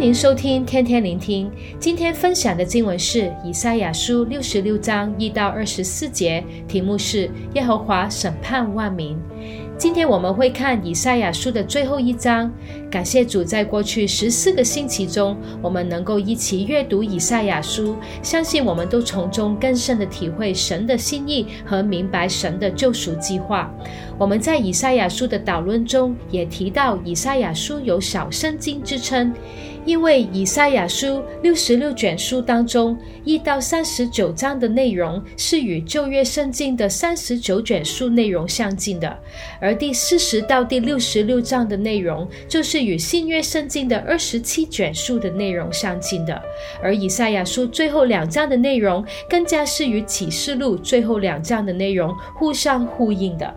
[0.00, 1.52] 您收听天天聆听。
[1.78, 9.14] 今天分享的经文是以赛亚书六十六章一到二十四节，题目是耶和华审判万民。
[9.80, 12.52] 今天我们会看以赛亚书的最后一章。
[12.90, 23.74] 感谢主，在过去十四个星期中，我们能够一起阅读以赛亚书，相信我们都从中更深的体会神的心意和明白神的救赎计划。
[24.18, 29.32] 我们在以赛亚书的导论中也提到，以赛亚书有小圣经之称。
[29.86, 39.18] 因为以赛亚书六十六卷书当中，一到三十九章的内容是与旧约圣经的三十九卷书内容相近的，
[39.58, 46.42] 而而第四十到第六十六章的内容就是与新约圣经的二十七卷书的内容相近的，
[46.82, 53.54] 而以赛亚书最后两章的内容更加是与启示录最后两章的内容互相呼应的。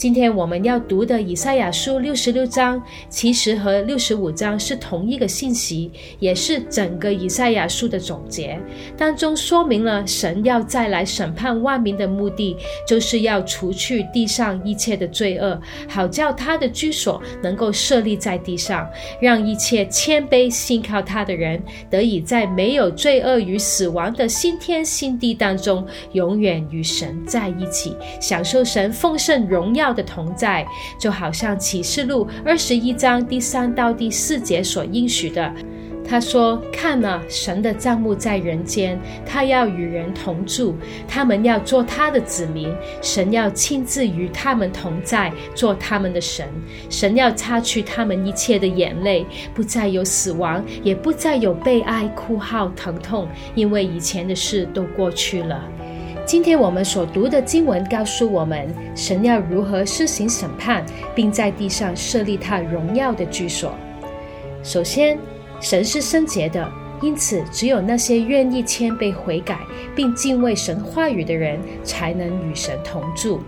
[0.00, 8.58] 今天我们要读的以赛亚书六十六章，其实和六十五章是同一个信息，也是整个以赛亚书的总结。
[8.96, 12.56] 当中说明了神要再来审判万民的目的，
[12.88, 18.88] 就是要除去地上一切的罪恶，好叫他的居所能够设立在地上，
[19.20, 30.66] 让一切谦卑信靠他的人，得以在没有罪恶与死亡的新天新地当中，永远与神在一起，享受神丰盛荣耀的同在，
[30.98, 35.52] 就好像启示录二十一章第三到第四节所应许的。
[36.02, 40.74] 他说：“看哪，神的帐幕在人间，他要与人同住，
[41.06, 46.48] 他们要做他的子民，神要亲自与他们同在，做他们的神。
[46.88, 55.62] 神要擦去他们一切的眼泪，不再有死亡，也不再有悲哀、哭号、疼痛，因为以前的事都过去了。”
[56.30, 63.74] 今天我们所读的经文告诉我们，神要如何施行审判，并在地上设立他荣耀的居所。
[64.62, 65.18] 首先，
[65.60, 66.70] 神是圣洁的，
[67.02, 69.58] 因此只有那些愿意谦卑悔改，
[69.96, 73.40] 并敬畏神话语的人，才能与神同住。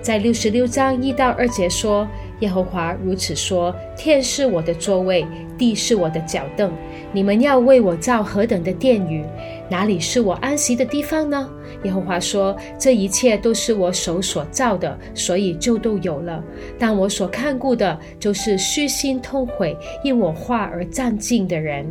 [0.00, 2.06] 在六十六章一到二节说
[2.44, 6.70] ：“耶和华如此说：天是我的座位，地是我的脚凳。
[7.10, 9.24] 你们要为我造何等的殿宇？
[9.70, 11.48] 哪里是我安息的地方呢？”
[11.84, 16.44] 耶和华说：“这一切都是我手所造的，所以就都有了。
[16.78, 21.86] 但我所看顾的，就是虚心痛悔，因我话而战兢的人。”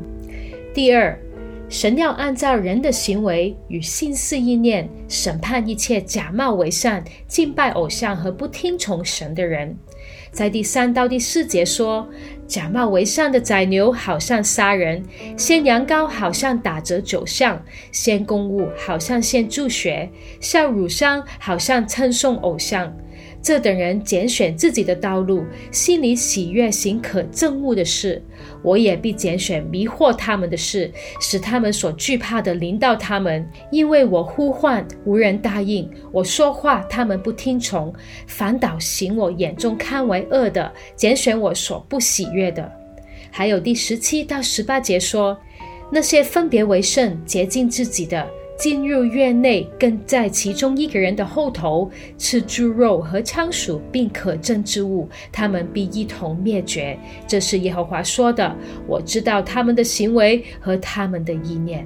[0.71, 1.17] 第二，
[1.67, 9.75] 神要按照人的行为与心思意念，审判一切假冒为善、敬拜偶像和不听从神的人。
[10.33, 12.09] 在第三到第四节说，
[12.47, 15.03] 假冒为善的宰牛好像杀人，
[15.37, 17.55] 先羊羔好像打折酒相；
[17.91, 20.09] 先公务好像先助学，
[20.41, 22.91] 笑乳香好像称颂偶像。
[23.43, 28.23] 这等人拣选自己的道路，心里喜悦行可憎恶的事。
[28.61, 30.89] 我也必拣选迷惑他们的事，
[31.19, 33.45] 使他们所惧怕的临到他们。
[33.69, 37.93] 因为我呼唤，无人答应；我说话，他们不听从。
[38.27, 42.71] 反倒行我眼中看为恶的，拣选我所不喜悦的。
[43.29, 45.37] 还有第十七到十八节说，
[45.91, 48.25] 那些分别为圣、洁净自己的。
[48.63, 56.97] 进入院内，跟在其中一个人的后头吃猪肉和仓鼠，并可憎之物，他们必一同灭绝。
[57.27, 58.55] 这是耶和华说的。
[58.87, 61.85] 我知道他们的行为和他们的意念。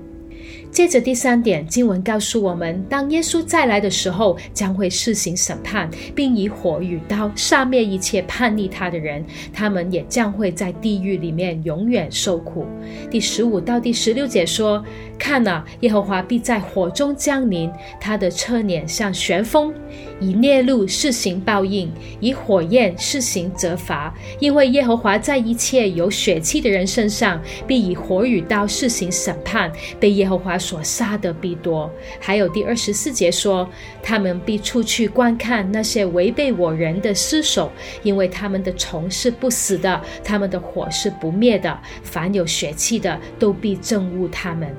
[0.72, 12.66] 接着第三点，经文告诉我们，当耶稣再来的时候，将会施行审判，并以火与刀杀灭一切叛逆他的人，他们也将会在地狱里面永远受苦。
[13.10, 14.84] 第十五到第十六节说
[15.18, 19.74] ：“看啊，耶和华必在火中降临，他的侧脸像旋风，
[20.20, 21.90] 以烈怒施行报应，
[22.20, 24.14] 以火焰施行责罚。
[24.40, 31.90] 因为耶和华在一切有血气的人身上，必以火与刀施行审判，被耶和华。”所杀的必多，
[32.20, 33.70] 还有第二十四节说，
[34.04, 37.72] 他们必出去观看那些违背我人的尸首，
[38.04, 44.76] 因为他们的虫是不死的，他们的火是不灭的，凡有血气的都必憎恶他们。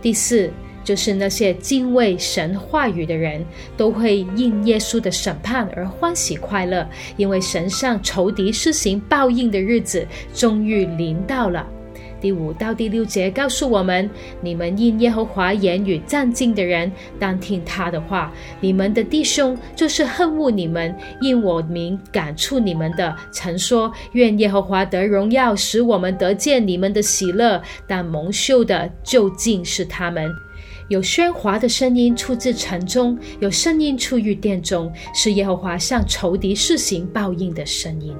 [0.00, 0.50] 第四，
[0.88, 3.44] 就是那些敬畏神话语的人，
[3.76, 6.88] 都会因耶稣的审判而欢喜快乐，
[7.18, 11.68] 因为神向仇敌施行报应的日子终于临到了。
[12.22, 14.08] 第五到第六节告诉我们：
[14.40, 18.32] 你们因耶和华言语战兢的人，当听他的话。
[18.58, 27.60] 你们的弟兄就是恨恶你们，因我名赶出你们的，曾说：愿耶和华得荣耀，使我们得见你们的喜乐。
[27.86, 30.32] 但蒙羞的究竟是他们。
[30.88, 38.16] 有喧哗的声音出自城中，有声音出于殿中，是耶和华向仇敌施行报应的声音。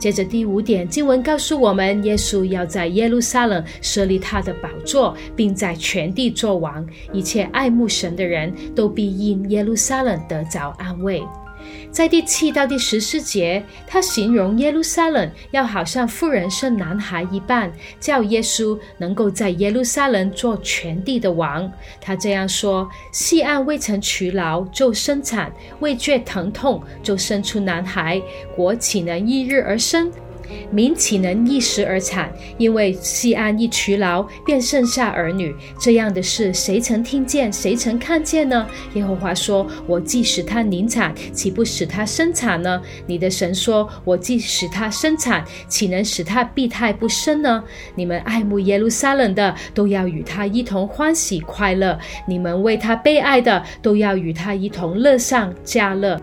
[0.00, 6.84] 接着第五点，经文告诉我们，耶稣要在耶路撒冷设立他的宝座，并在全地作王。
[7.12, 11.22] 一切爱慕神的人都必因耶路撒冷得着安慰。
[11.90, 17.70] 在第七到第十四节，他形容耶路撒冷要好像妇人生男孩一般，
[18.00, 21.70] 叫耶稣能够在耶路撒冷做全地的王。
[22.00, 28.20] 他这样说：细按未曾劬劳就生产，未觉疼痛就生出男孩，
[28.56, 30.10] 国岂能一日而生？
[30.70, 32.32] 民岂能一时而产？
[32.58, 35.54] 因为西安一劬劳，便剩下儿女。
[35.78, 37.52] 这样的事，谁曾听见？
[37.52, 38.66] 谁曾看见呢？
[38.94, 47.62] 耶和华说：“我既使他临产，岂不使他生产呢？”你的神说：“我既使他生产，岂能使他闭胎不生呢？”
[47.94, 56.20] 你们爱慕耶路撒冷的，都要与他一同欢喜快乐；你们为他悲哀的，都要与他一同乐上加乐。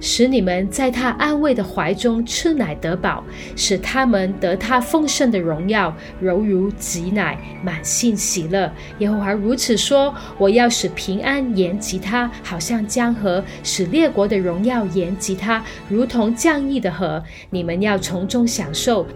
[0.00, 3.22] 使你们在他安慰的怀中吃奶得饱，
[3.54, 8.72] 使他们得他丰盛的荣耀，犹如挤奶，满心喜乐。
[8.98, 17.22] 耶和华如此说：我要使平安延及他，好像江河；使列国的荣耀延及他，如同降溢的河。
[17.50, 19.06] 你们要从中享受。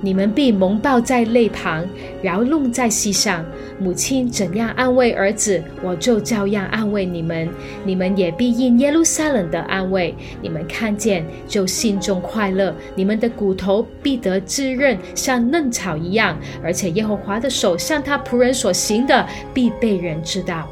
[0.00, 1.86] 你们必蒙抱在肋旁，
[2.22, 3.44] 摇弄在膝上。
[3.78, 7.48] 母亲怎样安慰儿子，我就照样安慰你们。
[7.84, 12.74] 你们也必应耶路撒冷的安慰，你们看见就心中快乐。
[12.94, 16.38] 你们的骨头必得滋润，像嫩草一样。
[16.62, 20.68] 而且耶和华的手像他仆人所行的，必被人知道。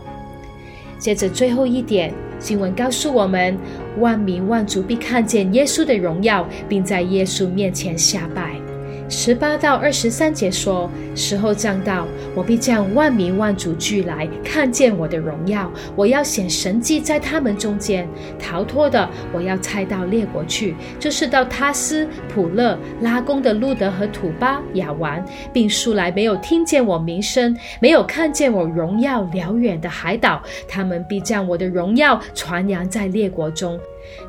[0.99, 3.56] 接着最后一点，经文告诉我们：
[3.99, 8.66] 万民万族必看见耶稣的荣耀，并在耶稣面前下拜。
[9.08, 15.70] 十八到二十三节说：“时候将到，我必将万民万族聚来，看见我的荣耀。
[15.94, 18.08] 我要显神迹在他们中间。
[18.37, 30.43] 逃脱的，我要差到列国去，就是到他斯、普勒、拉宫的路德和土巴、亚玩，并素来没有听见我名声、没有看见我荣耀辽远的海岛。
[30.67, 33.79] 他们必将我的荣耀传扬在列国中。”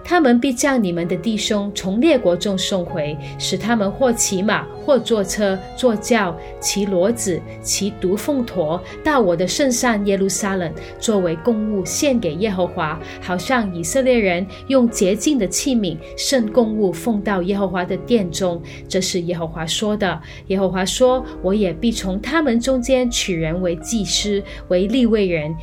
[0.03, 18.62] 他们必将你们的弟兄从列国中送回，使他们或骑马，或坐车、坐轿、骑骡子、骑独凤驼，到我的圣山耶路撒冷，作为供物献给耶和华，好像以色列人用洁净的器皿圣供物奉到耶和华的殿中。
[18.88, 20.21] 这是耶和华说的。
[20.47, 25.53] 耶和华说：“我也必从他们中间取人为祭司，为立位人。”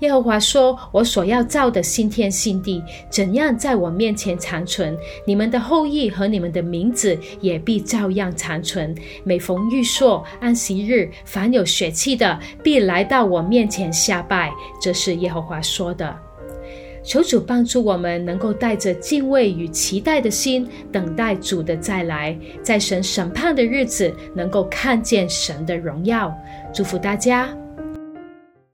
[0.00, 4.94] 耶和华说：“我所要造的新天新地，怎样在我面前长存，
[5.24, 8.94] 你们的后裔和你们的名字也必照样长存。
[9.24, 14.52] 每逢月朔、安息日，凡有血气的，必来到我面前下拜。”
[14.82, 16.14] 这是耶和华说的。
[17.02, 26.30] 求主帮助我们，能够带着敬畏与期待的心，等待主的再来，在神审判的日子，能够看见神的荣耀。
[26.74, 27.63] 祝福大家。